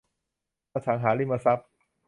[0.73, 1.69] อสังหาริมทรัพย์